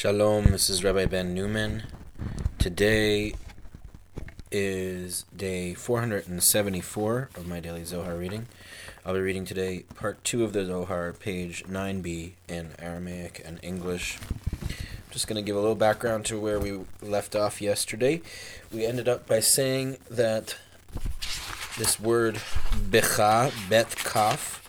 [0.00, 1.82] Shalom, this is Rabbi Ben Newman.
[2.58, 3.34] Today
[4.50, 8.46] is day 474 of my daily Zohar reading.
[9.04, 14.18] I'll be reading today part 2 of the Zohar, page 9b in Aramaic and English.
[14.62, 18.22] I'm just going to give a little background to where we left off yesterday.
[18.72, 20.56] We ended up by saying that
[21.76, 22.36] this word
[22.72, 24.66] becha, bet kaf,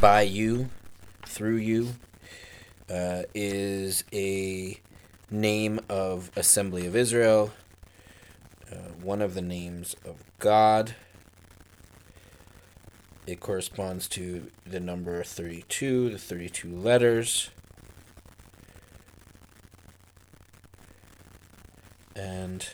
[0.00, 0.70] by you,
[1.24, 1.90] through you,
[2.90, 4.80] uh, is a
[5.30, 7.52] name of Assembly of Israel,
[8.70, 10.94] uh, one of the names of God.
[13.26, 17.50] It corresponds to the number 32, the 32 letters.
[22.16, 22.66] And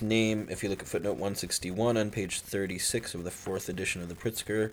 [0.00, 4.08] Name, if you look at footnote 161 on page 36 of the fourth edition of
[4.08, 4.70] the Pritzker,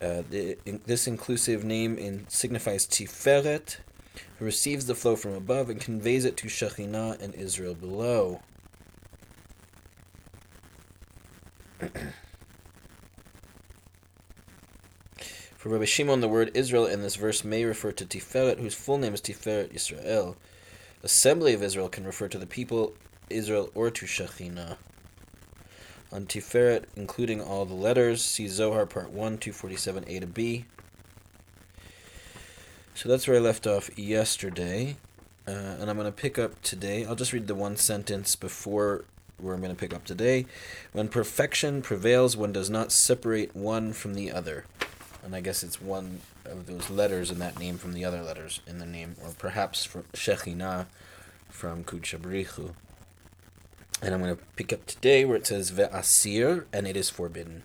[0.00, 3.76] uh, the, in, this inclusive name in, signifies Tiferet,
[4.38, 8.40] who receives the flow from above and conveys it to Shekhinah and Israel below.
[15.56, 18.98] For Rabbi Shimon, the word Israel in this verse may refer to Tiferet, whose full
[18.98, 20.36] name is Tiferet Israel.
[21.02, 22.94] Assembly of Israel can refer to the people
[23.30, 24.76] Israel or to Shekhinah.
[26.10, 30.64] On Tiferet, including all the letters, see Zohar Part 1, 247a to b.
[32.94, 34.96] So that's where I left off yesterday.
[35.46, 37.04] Uh, and I'm going to pick up today.
[37.04, 39.04] I'll just read the one sentence before
[39.38, 40.46] where I'm going to pick up today.
[40.92, 44.64] When perfection prevails, one does not separate one from the other.
[45.24, 48.60] And I guess it's one of those letters in that name from the other letters
[48.66, 50.86] in the name, or perhaps from Shekhinah
[51.50, 52.74] from Kuchabrichu.
[54.01, 57.63] And I'm going to pick up today where it says Ve'asir, and it is forbidden.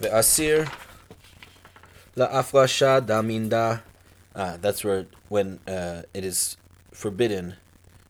[0.00, 0.70] Ve'asir
[2.16, 3.82] la'afrasha daminda.
[4.36, 6.56] Ah, that's where when uh, it is
[6.92, 7.54] forbidden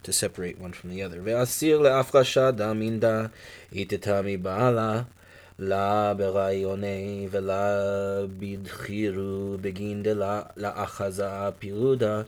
[0.02, 1.20] to separate one from the other.
[1.20, 3.30] Ve'asir la'afrasha daminda
[3.72, 5.06] itetami ba'ala.
[5.58, 7.80] לה ברעיוני ולה
[8.38, 12.22] בדחירו בגין דלה לאחזה פירודה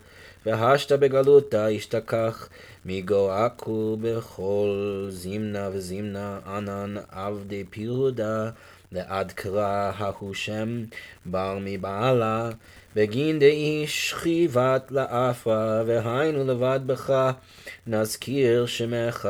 [0.45, 2.49] והשת בגלותה השתכח
[2.85, 8.49] מגועקו בכל זימנה וזימנה ענן עבדי פירודה
[8.91, 10.83] לעד קרא ההוא שם
[11.25, 12.49] בר מבעלה
[12.95, 17.31] בגין דאי שכיבת לאפרה והיינו לבד בך
[17.87, 19.29] נזכיר שמך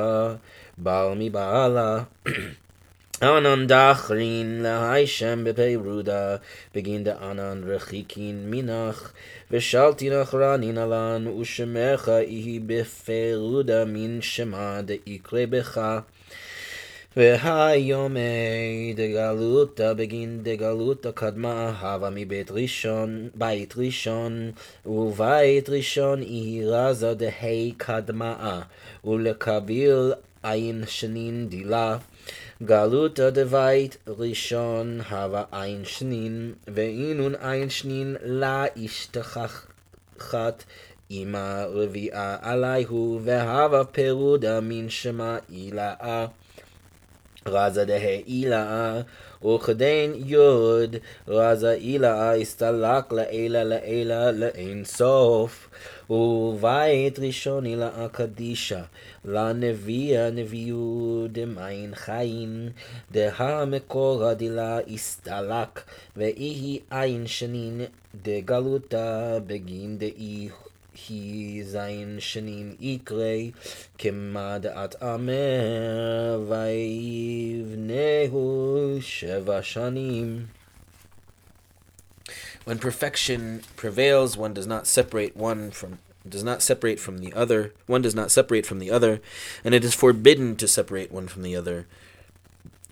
[0.78, 2.04] בר מבעלה
[3.24, 6.36] אנן דחרין להי שם בפי רודה,
[6.76, 9.12] בגין דאנן רחיקין מינך,
[9.52, 15.82] ושלתי נחרנין עלן, ושמך יהי בפרודה מן שמה דאיקרא בך.
[17.18, 24.52] והיומי דגלותא בגין דגלותא קדמה אהבה מבית ראשון, בית ראשון,
[24.86, 28.62] ובית ראשון יהי רזה דהי קדמה,
[29.06, 31.98] ולקביל עין שנין דילה.
[32.64, 40.64] גלות דבית ראשון הווה עין שנין, ואינון עין שנין לה אשתכחת
[41.12, 46.26] אמא רביעה עליהו, והווה פירודה מן שמה אילאה.
[47.48, 49.02] רזה דהא אילאה,
[49.46, 50.96] וכדין יוד,
[51.28, 55.70] רזה אילאה, הסתלק לאילה לאילה לאין סוף.
[56.10, 58.82] ובית ראשוני לאקדישה, קדישא,
[59.26, 62.70] לנביאה נביאו דמיין חיים,
[63.12, 65.82] דהמקורא דלה אסתלק,
[66.18, 67.82] ואיהי עין שנין
[68.24, 70.50] דגלותה בגין דאי
[70.96, 73.52] כי זין שנים יקרי,
[73.98, 76.42] כמדעת אמר,
[77.68, 80.46] ויבנהו שבע שנים.
[82.66, 87.74] When perfection prevails, one does not separate one from does not separate from the other.
[87.86, 89.22] One does not separate from the other,
[89.64, 91.86] and it is forbidden to separate one from the other.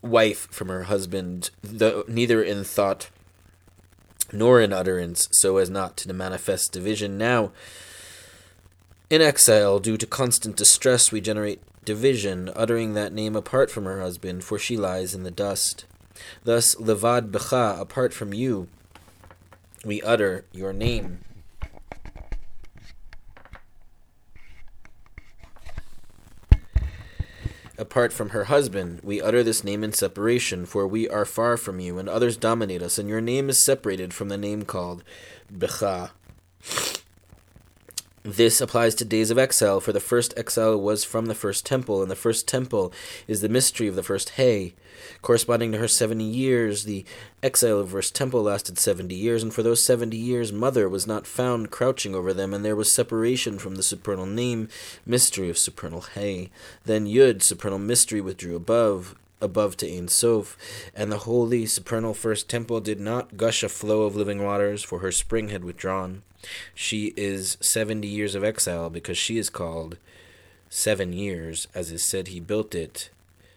[0.03, 3.09] Wife from her husband, though neither in thought
[4.31, 7.17] nor in utterance, so as not to manifest division.
[7.17, 7.51] Now,
[9.09, 14.01] in exile, due to constant distress, we generate division, uttering that name apart from her
[14.01, 15.85] husband, for she lies in the dust.
[16.43, 18.67] Thus, levad becha, apart from you,
[19.83, 21.19] we utter your name.
[27.77, 31.79] Apart from her husband, we utter this name in separation, for we are far from
[31.79, 35.03] you, and others dominate us, and your name is separated from the name called
[35.51, 36.11] Becha.
[38.23, 42.01] This applies to days of exile, for the first exile was from the first temple,
[42.01, 42.93] and the first temple
[43.27, 44.75] is the mystery of the first hay.
[45.21, 47.03] Corresponding to her seventy years, the
[47.41, 51.27] exile of first temple lasted seventy years, and for those seventy years, mother was not
[51.27, 54.69] found crouching over them, and there was separation from the supernal name,
[55.05, 56.49] mystery of supernal hay.
[56.85, 60.57] Then Yud, supernal mystery, withdrew above, above to Ein Sof,
[60.95, 64.99] and the holy supernal first temple did not gush a flow of living waters, for
[64.99, 66.23] her spring had withdrawn.
[66.73, 69.97] She is seventy years of exile because she is called
[70.69, 73.09] seven years, as is said he built it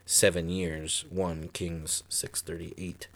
[0.04, 1.04] seven years.
[1.10, 3.08] 1 Kings 638.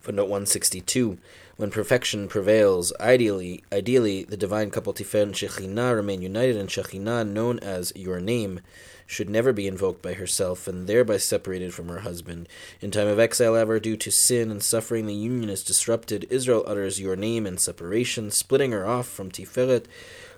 [0.00, 1.18] Footnote 162.
[1.56, 7.26] When perfection prevails, ideally, ideally, the divine couple Tifer and Shekhinah remain united, and Shekhinah,
[7.26, 8.60] known as your name,
[9.06, 12.46] should never be invoked by herself and thereby separated from her husband.
[12.82, 16.26] In time of exile, ever due to sin and suffering, the union is disrupted.
[16.28, 19.86] Israel utters your name in separation, splitting her off from Tiferet.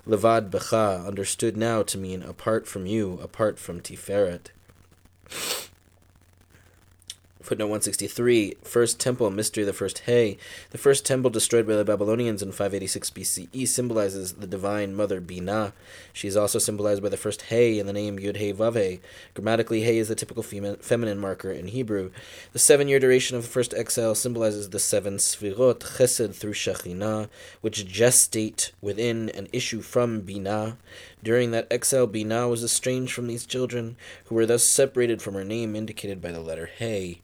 [0.07, 4.51] Levad Becha, understood now to mean apart from you, apart from Tiferet.
[7.49, 10.37] Footnote 163 First Temple, Mystery of the First Hay.
[10.69, 15.73] The first temple destroyed by the Babylonians in 586 BCE symbolizes the divine mother Bina.
[16.13, 18.99] She is also symbolized by the first Hay in the name Yud Hey Vav Hey.
[19.33, 22.11] Grammatically, Hay is the typical fem- feminine marker in Hebrew.
[22.53, 27.29] The seven year duration of the first exile symbolizes the seven Sfirot, Chesed through Shekhinah,
[27.61, 30.77] which gestate within and issue from Bina.
[31.23, 35.43] During that exile, Bina was estranged from these children, who were thus separated from her
[35.43, 37.21] name indicated by the letter Hay.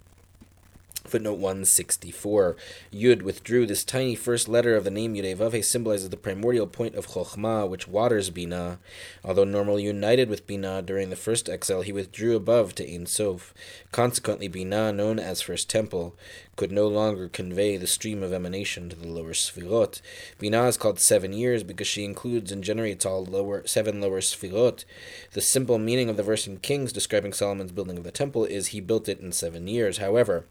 [1.07, 2.55] Footnote 164.
[2.93, 3.65] Yud withdrew.
[3.65, 7.87] This tiny first letter of the name Yud symbolizes the primordial point of Chokhmah, which
[7.87, 8.79] waters Binah.
[9.23, 13.53] Although normally united with Binah during the first exile, he withdrew above to Ein Sof.
[13.91, 16.15] Consequently, Binah, known as First Temple,
[16.55, 20.01] could no longer convey the stream of emanation to the lower Sfirot.
[20.39, 24.85] Binah is called seven years because she includes and generates all lower seven lower Sfirot.
[25.33, 28.67] The simple meaning of the verse in Kings describing Solomon's building of the temple is
[28.67, 29.97] he built it in seven years.
[29.97, 30.45] However,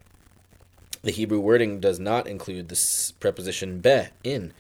[1.04, 4.54] the Hebrew wording does not include the preposition be, in,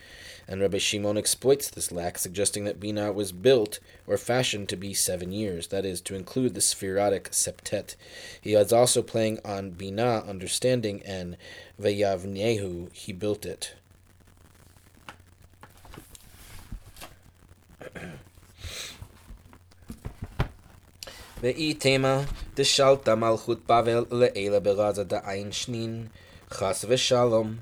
[0.48, 4.94] and Rabbi Shimon exploits this lack, suggesting that Binah was built or fashioned to be
[4.94, 7.96] seven years, that is, to include the Sephirotic septet.
[8.42, 11.38] He is also playing on Binah, understanding, and
[11.80, 13.76] Vayavnehu, he built it.
[21.42, 22.24] ואיתמה
[22.54, 26.08] דשלטה מלכות בבל לעילה ברזה דעין שנין
[26.55, 27.55] חס ושלום.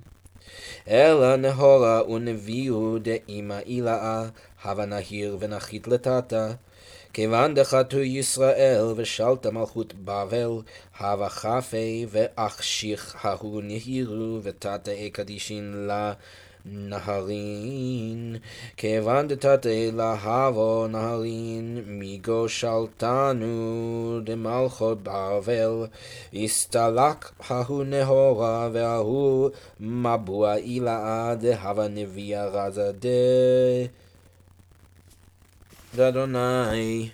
[0.89, 4.25] אלא נהורה ונביאו דאמא אילאה,
[4.65, 6.53] הווה נהיר ונחית לטאטה.
[7.13, 10.51] כיוון דחתו ישראל ושלטה מלכות בבל,
[10.99, 16.13] הווה חפי ואחשיך ההוא נהירו ותתא קדישין לה
[16.67, 18.41] Nahalin,
[18.77, 25.91] Kevan detate lahavo Nahalin, Migo shaltanu de malchot bavel,
[26.33, 33.91] Istalak hahu nehora ve'ahu mabua ila de hava nevia raza de
[35.95, 37.11] Dadonai.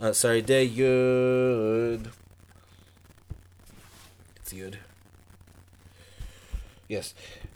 [0.00, 2.10] Uh, sorry, de yud.
[4.36, 4.76] It's yud.
[6.88, 7.14] Yes.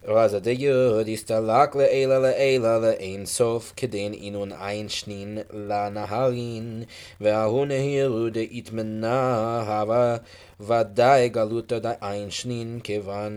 [0.09, 6.83] רז הדיור דסתלק לעילה לעילה לאין סוף כדין אינון עין שנין לנהרין
[7.21, 10.17] וההוא נהירו דאיתמנה הווה
[10.61, 13.37] ודאי גלותא דעין שנין כיוון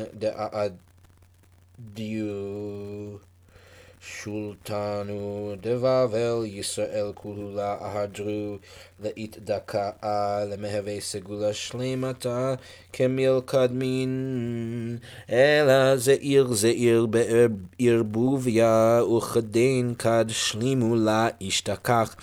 [1.93, 3.19] דאדיור
[4.01, 8.57] שולטנו דבבל ישראל כולה אהדרו
[9.03, 9.89] לאית דקה
[10.51, 12.53] למהווה סגולה שלמתה
[12.93, 14.97] כמיל קדמין
[15.29, 17.07] אלא זעיר זעיר
[17.79, 22.15] בערבוביה וכדין כד שלימו לה ישתכח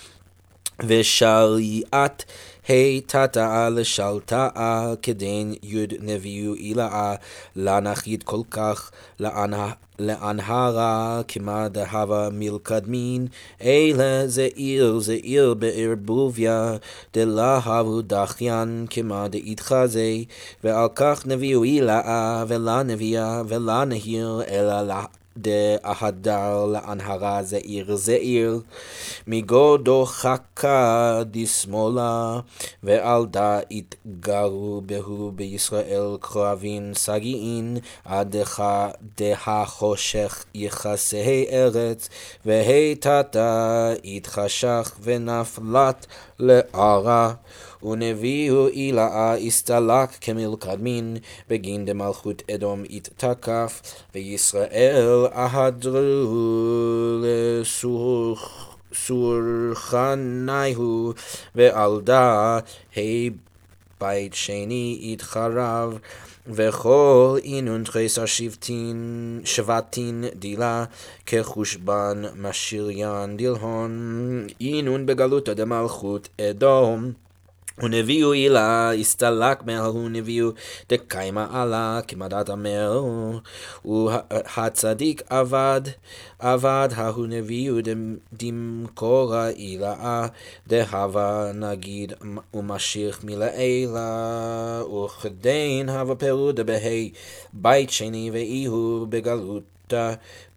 [0.87, 2.25] ושליעת
[2.67, 7.15] היי תתאה לשלטאה כדין יוד נביאו אילאה
[7.55, 8.91] לנחית כל כך
[9.99, 13.27] לאנהרה כמה דהבה מלקדמין
[13.61, 16.75] אלה זעיר זעיר בערבוביה
[17.13, 20.15] דלהבו דחיין כמה דאיתחזה
[20.63, 24.93] ועל כך נביאו אילאה ולה נביאה ולה נהיר אלא
[25.37, 28.63] de ahadar la anhara zeir zeir
[29.27, 32.39] מגודו חכה דשמאלה,
[32.83, 38.35] ועל דא התגרו בהו בישראל קרבים שגיאין, עד
[39.17, 42.09] דהחושך יחסי ארץ,
[42.45, 46.05] והתתה התחשך ונפלת
[46.39, 47.33] לערה.
[47.83, 51.17] ונביאו עילאה הסתלק כמלכדמין,
[51.49, 53.81] בגין דמלכות אדום התתקף,
[54.15, 55.99] וישראל אהדרו
[57.21, 58.66] לסוך.
[59.87, 61.13] לסורחניהו,
[61.55, 62.59] ועלדה
[63.99, 65.97] בית שני יתחרב.
[66.49, 70.85] וכל אינון תריסר שבטין, שבטין דילה,
[71.25, 77.11] כחושבן משיריין דילהון, אינון בגלותא דמלכות אדום.
[77.83, 80.49] ונביאו אילה, הסתלק מההוא נביאו
[80.89, 82.99] דקיימה עלה כמדת המל,
[83.85, 85.81] והצדיק עבד,
[86.39, 87.75] עבד ההוא נביאו
[88.33, 90.27] דמקורה אילה,
[90.67, 92.13] דהבה נגיד
[92.53, 97.11] ומשיך מלעילה, וכדין הווה פירודה בהי
[97.53, 99.63] בית שני ואיהו בגלות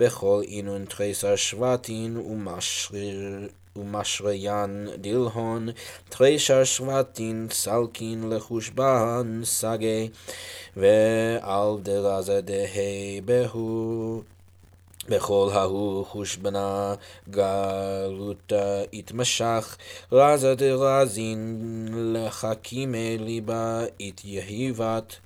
[0.00, 5.68] בכל אינון תריסר שבטין ומשריר ומשריין דילהון,
[6.08, 10.08] תרישר שבטין סלקין לחושבן סגי,
[10.76, 14.22] ועל דרזה דהי בהו.
[15.09, 16.95] בכל ההוא חושבנה
[17.30, 19.76] גלותה יתמשך,
[20.12, 25.16] רזה דרזין לחכימי ליבה יתיהיבת.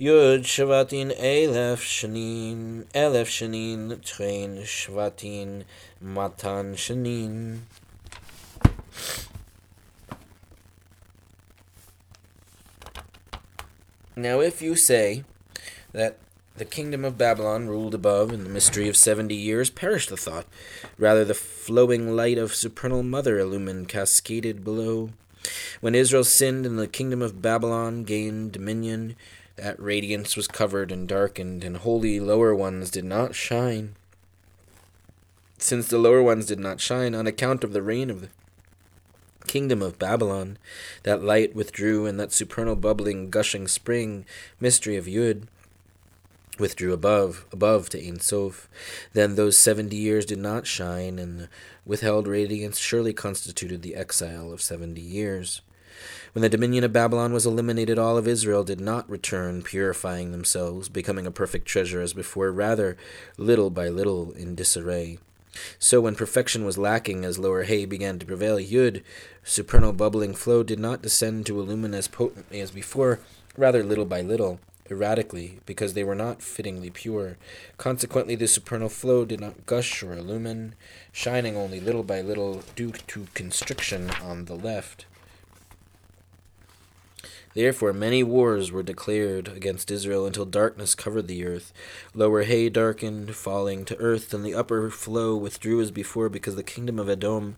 [0.00, 5.62] יוד שבטין אלף שנין, אלף שנין, טרין שבטין,
[6.02, 7.58] מתן שנין.
[14.16, 15.22] Now, if you say
[15.92, 16.16] that
[16.58, 20.46] the kingdom of Babylon ruled above in the mystery of seventy years, perished, the thought.
[20.98, 25.10] Rather, the flowing light of supernal mother illumined cascaded below.
[25.80, 29.14] When Israel sinned and the kingdom of Babylon gained dominion,
[29.56, 33.94] that radiance was covered and darkened, and holy lower ones did not shine.
[35.58, 38.28] Since the lower ones did not shine on account of the reign of the
[39.46, 40.58] kingdom of Babylon,
[41.04, 44.24] that light withdrew, and that supernal bubbling, gushing spring,
[44.60, 45.44] mystery of Yud,
[46.58, 48.68] withdrew above, above to Ein Sof.
[49.12, 51.48] Then those seventy years did not shine, and the
[51.84, 55.62] withheld radiance surely constituted the exile of seventy years.
[56.32, 60.88] When the dominion of Babylon was eliminated, all of Israel did not return, purifying themselves,
[60.88, 62.96] becoming a perfect treasure as before, rather,
[63.36, 65.18] little by little, in disarray.
[65.80, 69.02] So when perfection was lacking as lower hay began to prevail, Yud,
[69.42, 73.18] supernal bubbling flow, did not descend to illumine as potently as before,
[73.56, 77.36] rather little by little, erratically, because they were not fittingly pure.
[77.76, 80.74] Consequently, the supernal flow did not gush or illumine,
[81.12, 85.06] shining only little by little due to constriction on the left.
[87.54, 91.72] Therefore, many wars were declared against Israel until darkness covered the earth.
[92.14, 96.62] Lower hay darkened, falling to earth, and the upper flow withdrew as before because the
[96.62, 97.56] kingdom of Edom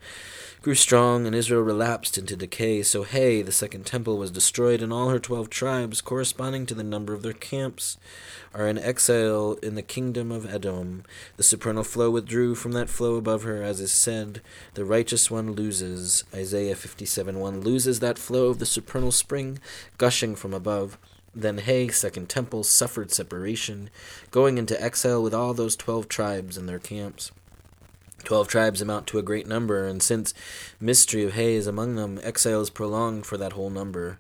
[0.63, 2.83] grew strong and Israel relapsed into decay.
[2.83, 6.85] So Hay, the second temple, was destroyed, and all her twelve tribes, corresponding to the
[6.85, 7.97] number of their camps,
[8.55, 11.05] are in exile in the kingdom of Edom.
[11.39, 14.43] The supernal flow withdrew from that flow above her, as is said,
[14.75, 16.25] the righteous one loses.
[16.35, 19.59] Isaiah 57 1 loses that flow of the supernal spring,
[19.97, 20.99] gushing from above.
[21.35, 23.89] Then Hay, second temple, suffered separation,
[24.31, 27.31] going into exile with all those twelve tribes and their camps.
[28.25, 30.35] Twelve tribes amount to a great number, and since
[30.81, 34.19] mystery of Hay is among them, exile is prolonged for that whole number.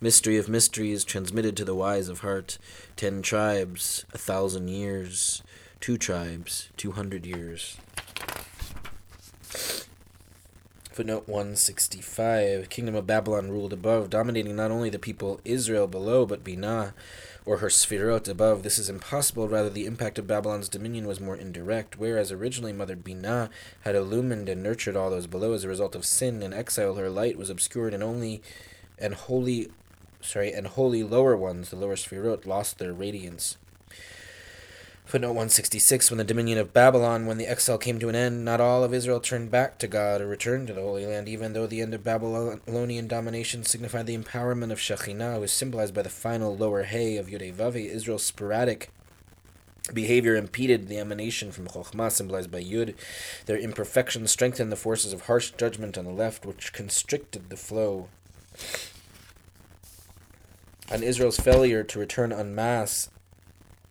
[0.00, 2.58] Mystery of mysteries transmitted to the wise of heart.
[2.96, 5.42] Ten tribes, a thousand years.
[5.80, 7.76] Two tribes, two hundred years.
[10.92, 16.44] Footnote 165 Kingdom of Babylon ruled above, dominating not only the people Israel below, but
[16.44, 16.92] Binah
[17.46, 18.62] or her sphirot above.
[18.62, 19.48] This is impossible.
[19.48, 23.48] Rather, the impact of Babylon's dominion was more indirect, whereas originally Mother Binah
[23.80, 25.54] had illumined and nurtured all those below.
[25.54, 28.42] As a result of sin and exile, her light was obscured, and only
[28.98, 29.68] and holy,
[30.20, 33.56] sorry, and holy lower ones, the lower sphirot, lost their radiance.
[35.04, 38.60] Footnote 166 When the dominion of Babylon, when the exile came to an end, not
[38.60, 41.66] all of Israel turned back to God or returned to the Holy Land, even though
[41.66, 46.08] the end of Babylonian domination signified the empowerment of Shekhinah, who is symbolized by the
[46.08, 48.90] final lower hay of Yud Israel's sporadic
[49.92, 52.94] behavior impeded the emanation from Chokhmah, symbolized by Yud.
[53.46, 58.08] Their imperfections strengthened the forces of harsh judgment on the left, which constricted the flow.
[60.90, 63.08] On Israel's failure to return en masse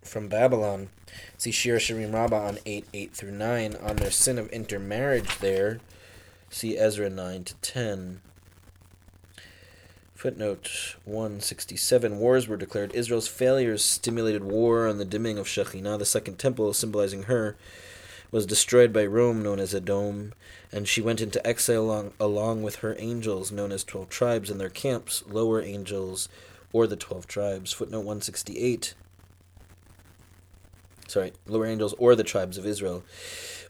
[0.03, 0.89] from Babylon,
[1.37, 3.75] See Shir Shirim Rabbah on 8, 8 through 9.
[3.75, 5.79] On their sin of intermarriage there,
[6.49, 8.21] see Ezra 9 to 10.
[10.13, 12.93] Footnote 167 Wars were declared.
[12.93, 17.57] Israel's failures stimulated war on the dimming of Shekhinah, the second temple, symbolizing her,
[18.29, 20.33] was destroyed by Rome, known as Edom,
[20.71, 24.61] and she went into exile along, along with her angels, known as twelve tribes, and
[24.61, 26.29] their camps, lower angels,
[26.71, 27.73] or the twelve tribes.
[27.73, 28.93] Footnote 168.
[31.11, 33.03] Sorry, lower angels, or the tribes of Israel.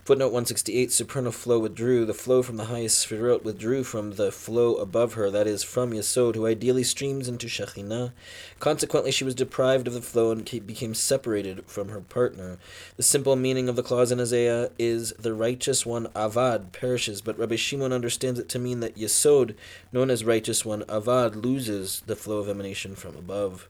[0.05, 2.05] Footnote 168 Supernal flow withdrew.
[2.05, 5.89] The flow from the highest Sefirot withdrew from the flow above her, that is, from
[5.89, 8.11] Yesod, who ideally streams into Shekhinah.
[8.59, 12.59] Consequently, she was deprived of the flow and became separated from her partner.
[12.95, 17.39] The simple meaning of the clause in Isaiah is the righteous one, Avad, perishes, but
[17.39, 19.55] Rabbi Shimon understands it to mean that Yesod,
[19.91, 23.67] known as righteous one, Avad, loses the flow of emanation from above.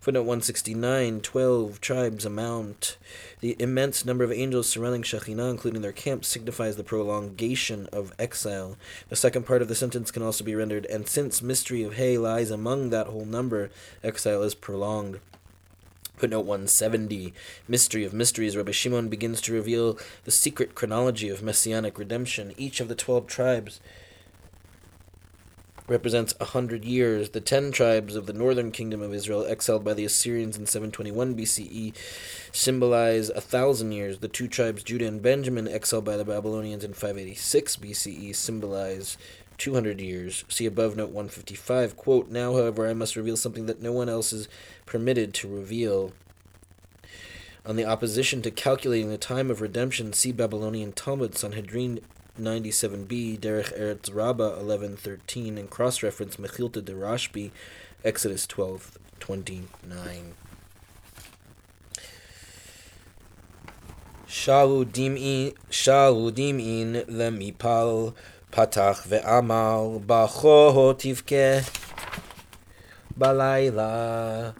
[0.00, 2.96] Footnote 169 12 tribes amount.
[3.40, 8.78] The immense number of angels surrounding Shekhinah, including their camps, signifies the prolongation of exile.
[9.10, 12.16] The second part of the sentence can also be rendered, and since mystery of Hay
[12.16, 13.68] lies among that whole number,
[14.02, 15.20] exile is prolonged.
[16.16, 17.34] Footnote 170
[17.68, 18.56] Mystery of Mysteries.
[18.56, 22.54] Rabbi Shimon begins to reveal the secret chronology of messianic redemption.
[22.56, 23.80] Each of the twelve tribes
[25.90, 27.30] represents a hundred years.
[27.30, 31.36] The ten tribes of the northern kingdom of Israel, exiled by the Assyrians in 721
[31.36, 31.92] BCE,
[32.52, 34.18] symbolize a thousand years.
[34.18, 39.18] The two tribes, Judah and Benjamin, exiled by the Babylonians in 586 BCE, symbolize
[39.58, 40.44] 200 years.
[40.48, 41.96] See above note 155.
[41.96, 44.48] Quote, Now, however, I must reveal something that no one else is
[44.86, 46.12] permitted to reveal.
[47.66, 52.00] On the opposition to calculating the time of redemption, see Babylonian Talmud, Sanhedrin
[52.39, 57.51] 97b, Derech Eretz Rabbah 1113, and cross reference Mechilta de Rashbi,
[58.03, 60.33] Exodus 1229.
[65.69, 67.87] שאלו דמעין למיפל
[68.51, 71.59] פתח ואמר בכו תבכה
[73.17, 74.51] בלילה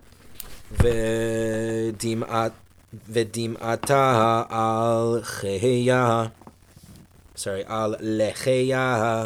[3.09, 6.25] ודמעתה על חייה
[7.44, 9.22] sorry, על לחיה,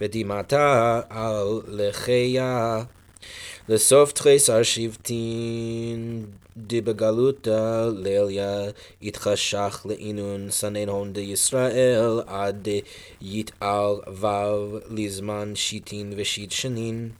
[0.00, 2.82] ודמעתה על לחיה.
[3.68, 8.70] לסוף תחסר שבטין דבגלותא לליה
[9.02, 12.68] יתחשך לאינון סנן הון דישראל עד
[13.20, 17.10] יתעל וו לזמן שיטין ושיט שנין.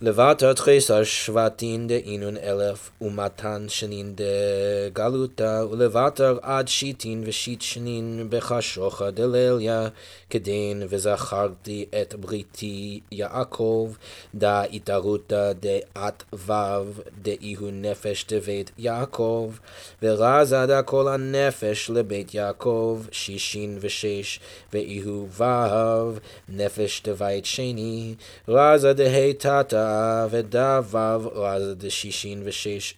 [0.00, 9.88] לבטר תריסר שבטין דאינון אלף ומתן שנין דגלותה ולבטר עד שיטין ושיט שנין בחשוכה דלליה
[10.30, 13.92] כדין וזכרתי את בריתי יעקב
[14.34, 16.84] דא התערותא דעת וו
[17.22, 19.52] דאיהו נפש דבית יעקב
[20.02, 24.40] ורזה דא כל הנפש לבית יעקב שישין ושש
[24.72, 26.12] ואיהו וו
[26.48, 28.14] נפש דבית שני
[28.48, 32.93] רזה דהי תתא nefesh de vait sheni raza de heitata ודבב רז דשישין ושש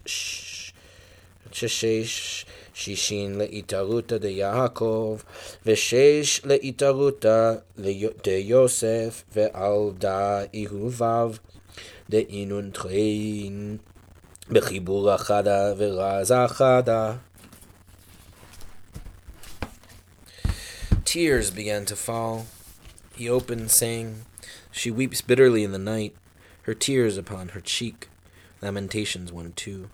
[1.52, 5.18] שש שישין לאיתרותא דיעקב
[5.66, 7.54] ושש לאיתרותא
[8.24, 11.32] דיוסף ועל דא איהובב
[12.10, 13.78] דאינון טרין
[14.50, 17.14] בחיבור אחדה ורז אחדה
[21.06, 22.46] Tears began to fall.
[23.16, 24.26] He opened, saying,
[24.70, 26.14] She weeps bitterly in the night
[26.71, 28.09] her tears upon her cheek.
[28.63, 29.91] Lamentations 1 2.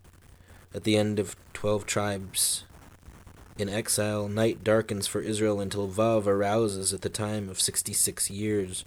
[0.74, 2.64] At the end of twelve tribes
[3.56, 8.28] in exile, night darkens for Israel until Vav arouses at the time of sixty six
[8.28, 8.84] years.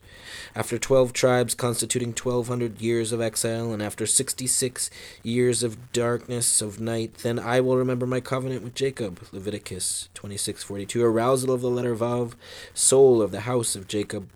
[0.56, 4.92] After twelve tribes constituting twelve hundred years of exile, and after sixty six
[5.24, 9.20] years of darkness of night, then I will remember my covenant with Jacob.
[9.32, 11.04] Leviticus twenty six forty two.
[11.04, 12.34] Arousal of the letter Vav,
[12.76, 14.30] soul of the house of Jacob.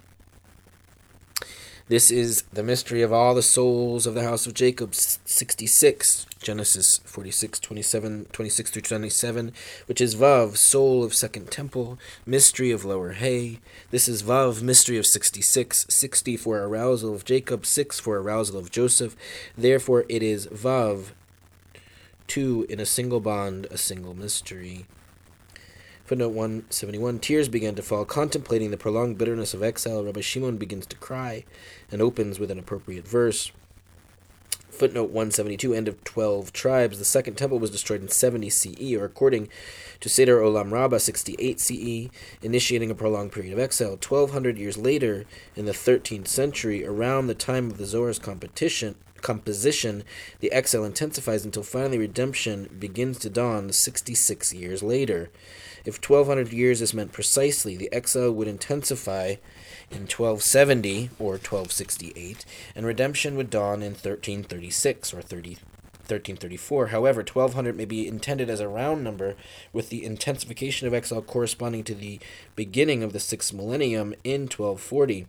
[1.90, 7.02] This is the mystery of all the souls of the house of Jacob, 66, Genesis
[7.04, 9.52] 46, 27, 26 through 27,
[9.88, 13.60] which is Vav, soul of second temple, mystery of lower hay.
[13.92, 18.72] This is Vav, mystery of 66, 60 for arousal of Jacob, 6 for arousal of
[18.72, 19.18] Joseph.
[19.58, 21.08] Therefore, it is Vav,
[22.28, 24.86] 2 in a single bond, a single mystery.
[26.06, 28.04] Footnote 171 Tears began to fall.
[28.04, 31.46] Contemplating the prolonged bitterness of exile, Rabbi Shimon begins to cry
[31.90, 33.54] and opens with an appropriate verse.
[34.70, 37.00] Footnote 172 End of 12 tribes.
[37.00, 39.48] The second temple was destroyed in 70 CE, or according
[40.02, 42.10] to Seder Olam Rabbah 68 CE,
[42.42, 43.92] initiating a prolonged period of exile.
[43.92, 45.24] 1200 years later,
[45.56, 50.04] in the 13th century, around the time of the Zohar's competition, composition,
[50.42, 55.30] the exile intensifies until finally redemption begins to dawn 66 years later.
[55.86, 59.36] If 1200 years is meant precisely, the exile would intensify
[59.92, 65.58] in 1270 or 1268, and redemption would dawn in 1336 or 30
[66.04, 66.88] 1334.
[66.88, 69.36] However, 1200 may be intended as a round number,
[69.72, 72.20] with the intensification of exile corresponding to the
[72.56, 75.28] beginning of the sixth millennium in 1240.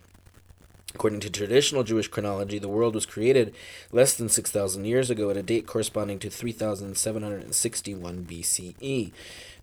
[0.95, 3.55] According to traditional Jewish chronology, the world was created
[3.91, 9.13] less than 6,000 years ago at a date corresponding to 3,761 BCE.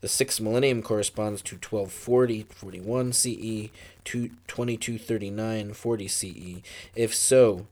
[0.01, 3.69] The sixth millennium corresponds to 1240 41 CE
[4.03, 6.61] to 2239 40 CE.
[6.95, 7.67] If so,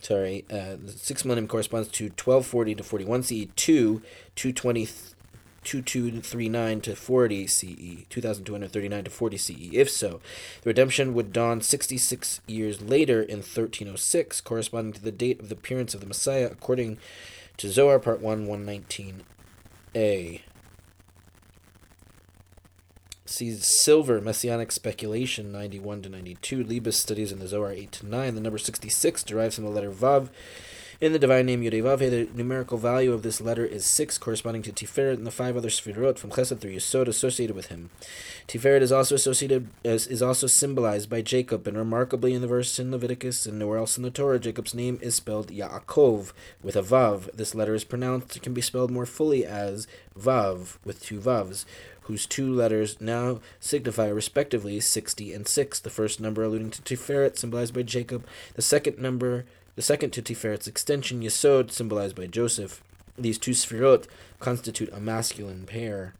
[0.00, 4.02] sorry, uh, the sixth millennium corresponds to 1240 to 41 CE to
[4.36, 4.88] 220.
[5.66, 9.70] 2239 to 40 CE, 2239 to 40 CE.
[9.72, 10.20] If so,
[10.62, 15.56] the redemption would dawn 66 years later in 1306, corresponding to the date of the
[15.56, 16.98] appearance of the Messiah, according
[17.56, 18.46] to Zohar Part 1,
[19.96, 20.40] 119a.
[23.24, 26.64] Sees silver messianic speculation 91 to 92.
[26.64, 28.34] Liebes studies in the Zohar 8 to 9.
[28.34, 30.28] The number 66 derives from the letter Vav
[31.00, 34.72] in the divine name Yudevave, the numerical value of this letter is 6, corresponding to
[34.72, 37.90] Tiferet and the five other Sfirot from Chesed through Yesod associated with him.
[38.48, 42.78] Tiferet is also associated as, is also symbolized by Jacob, and remarkably in the verse
[42.78, 46.32] in Leviticus and nowhere else in the Torah, Jacob's name is spelled Yaakov
[46.62, 47.30] with a Vav.
[47.32, 49.86] This letter is pronounced, can be spelled more fully as
[50.18, 51.64] Vav with two Vavs
[52.06, 55.80] whose two letters now signify respectively 60 and 6.
[55.80, 59.44] The first number alluding to Tiferet, symbolized by Jacob, the second number
[59.76, 62.82] the second to Tiferet's extension, Yesod, symbolized by Joseph.
[63.16, 64.06] These two Sfirot
[64.40, 66.14] constitute a masculine pair.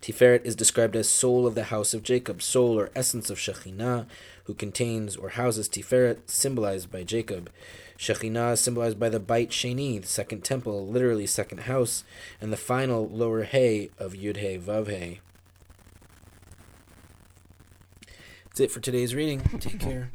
[0.00, 4.06] Tiferet is described as soul of the house of Jacob, soul or essence of Shekhinah,
[4.44, 7.50] who contains or houses Tiferet, symbolized by Jacob.
[7.98, 12.04] Shekhinah is symbolized by the Beit Sheni, the second temple, literally second house,
[12.40, 15.20] and the final lower hay of Yud He Vav He.
[18.46, 19.40] That's it for today's reading.
[19.60, 20.10] Take care.